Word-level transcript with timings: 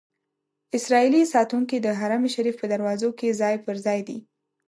اسرائیلي 0.77 1.23
ساتونکي 1.33 1.77
د 1.81 1.87
حرم 1.99 2.23
شریف 2.35 2.55
په 2.59 2.65
دروازو 2.73 3.09
کې 3.19 3.37
ځای 3.41 3.55
پر 3.65 3.75
ځای 3.85 3.99
دي. 4.07 4.17